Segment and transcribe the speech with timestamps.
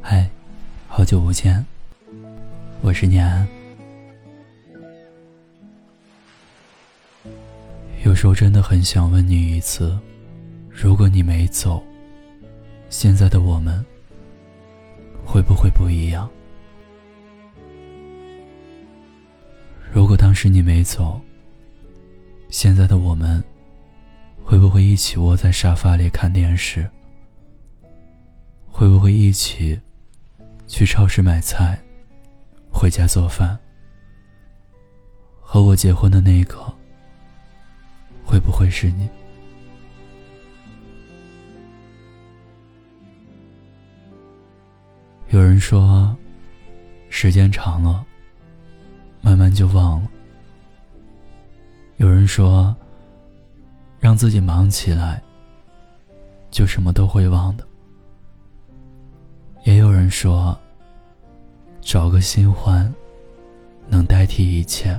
[0.00, 0.28] 嗨，
[0.86, 1.64] 好久不见，
[2.80, 3.46] 我是念安。
[8.04, 9.98] 有时候真的很想问你一次：
[10.70, 11.82] 如果你没走，
[12.88, 13.84] 现在的我们
[15.24, 16.28] 会不会不一样？
[19.92, 21.20] 如果当时你没走，
[22.48, 23.42] 现在的我们
[24.42, 26.88] 会不会一起窝在沙发里看电视？
[28.70, 29.78] 会不会一起
[30.68, 31.82] 去超市买菜，
[32.70, 33.58] 回家做饭？
[35.40, 36.62] 和我结婚的那个，
[38.22, 39.08] 会不会是你？
[45.30, 46.14] 有人说，
[47.08, 48.04] 时间长了，
[49.22, 50.10] 慢慢就忘了。
[51.96, 52.76] 有人说，
[53.98, 55.22] 让自己忙起来，
[56.50, 57.67] 就什么都会忘的。
[59.68, 60.58] 也有人说，
[61.82, 62.90] 找个新欢，
[63.86, 64.98] 能代替一切。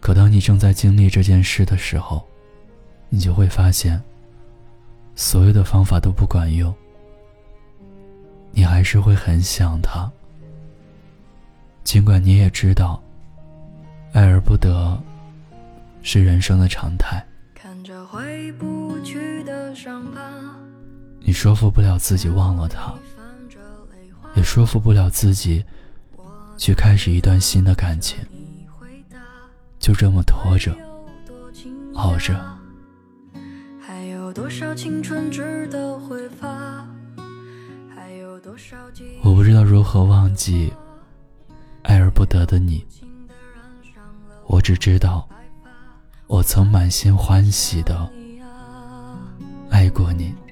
[0.00, 2.26] 可当你正在经历这件事的时候，
[3.10, 4.02] 你就会发现，
[5.14, 6.74] 所有的方法都不管用，
[8.50, 10.10] 你还是会很想他。
[11.84, 13.00] 尽管你也知道，
[14.12, 15.00] 爱而不得
[16.02, 17.24] 是人生的常态，
[17.54, 20.20] 看着回不去的伤疤
[21.24, 22.92] 你说服不了自己忘了他，
[24.34, 25.64] 也说服不了自己
[26.56, 28.18] 去开始一段新的感情，
[29.78, 30.74] 就这么拖着，
[31.94, 32.34] 熬着。
[39.22, 40.72] 我不知道如何忘记。
[41.82, 42.86] 爱而不得的你，
[44.46, 45.28] 我只知道，
[46.28, 48.08] 我曾满心欢喜的
[49.68, 50.26] 爱过你。
[50.26, 50.51] 你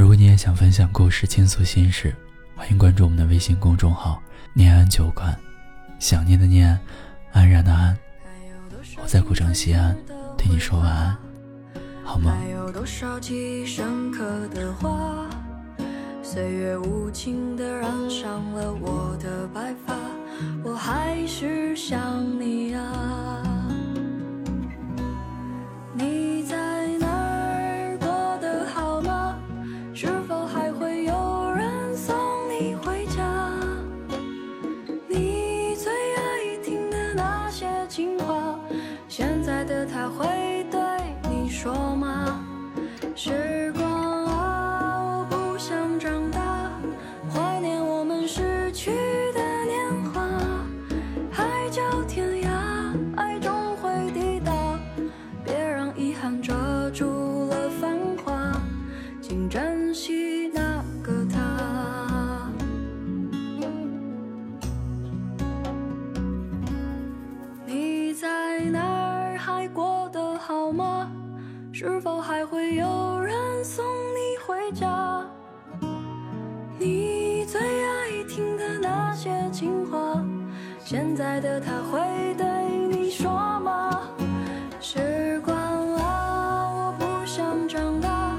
[0.00, 2.16] 如果你也想分享故事、倾诉心事，
[2.56, 4.18] 欢迎关注我们的微信公众号
[4.56, 5.38] “念安酒馆”。
[6.00, 6.80] 想念的念，
[7.32, 7.94] 安然的安。
[8.96, 9.94] 我在古城西安，
[10.38, 11.14] 对你说晚安，
[12.02, 12.34] 好吗？
[16.22, 19.94] 岁月无情地染上了我的白发，
[20.64, 23.49] 我还是想你啊。
[32.82, 33.52] 回家
[35.08, 38.58] 你最爱听的那些情话
[39.08, 40.80] 现在的他会对
[41.30, 42.44] 你说吗？
[43.16, 46.70] 时光啊我不想长大
[47.30, 48.90] 怀念我们逝去
[49.34, 50.22] 的年华
[51.30, 52.48] 海角天涯
[53.16, 54.52] 爱终会抵达
[55.44, 58.58] 别让遗憾遮住了繁华
[59.20, 60.29] 请珍惜
[69.68, 71.10] 过得好吗？
[71.72, 75.24] 是否还会有人送你回家？
[76.78, 80.24] 你最爱听的那些情话
[80.78, 82.46] 现在的他会对
[82.88, 84.00] 你说吗？
[84.80, 85.54] 时光
[85.94, 88.34] 啊我不想长大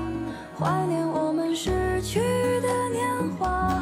[0.59, 2.19] 怀念我们逝去
[2.61, 3.07] 的年
[3.37, 3.81] 华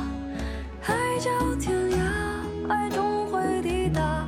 [0.81, 4.27] 海角天涯爱终会抵达。